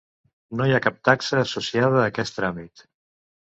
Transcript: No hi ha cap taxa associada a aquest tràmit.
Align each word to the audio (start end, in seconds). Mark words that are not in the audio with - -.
No 0.61 0.65
hi 0.67 0.71
ha 0.77 0.79
cap 0.85 0.97
taxa 1.09 1.37
associada 1.41 2.01
a 2.01 2.07
aquest 2.13 2.39
tràmit. 2.41 2.85